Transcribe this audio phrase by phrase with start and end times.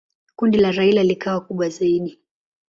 [0.35, 2.19] Kundi la Raila likawa kubwa zaidi.